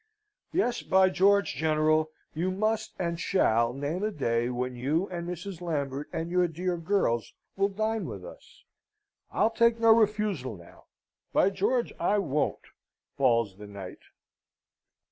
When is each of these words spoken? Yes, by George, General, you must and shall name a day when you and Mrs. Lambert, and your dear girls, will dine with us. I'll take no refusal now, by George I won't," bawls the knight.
Yes, 0.51 0.81
by 0.81 1.11
George, 1.11 1.53
General, 1.53 2.09
you 2.33 2.49
must 2.49 2.95
and 2.97 3.19
shall 3.19 3.71
name 3.71 4.01
a 4.01 4.09
day 4.09 4.49
when 4.49 4.75
you 4.75 5.07
and 5.09 5.27
Mrs. 5.27 5.61
Lambert, 5.61 6.09
and 6.11 6.31
your 6.31 6.47
dear 6.47 6.75
girls, 6.75 7.35
will 7.55 7.69
dine 7.69 8.07
with 8.07 8.25
us. 8.25 8.63
I'll 9.29 9.51
take 9.51 9.79
no 9.79 9.91
refusal 9.95 10.57
now, 10.57 10.85
by 11.33 11.51
George 11.51 11.93
I 11.99 12.17
won't," 12.17 12.65
bawls 13.15 13.57
the 13.57 13.67
knight. 13.67 13.99